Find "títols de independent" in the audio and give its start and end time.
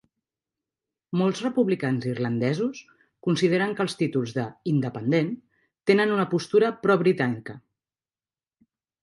3.99-5.31